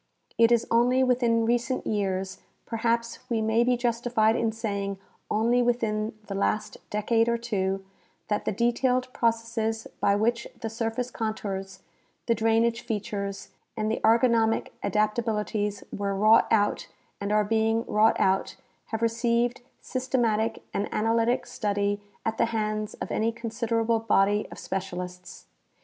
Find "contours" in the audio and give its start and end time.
11.11-11.83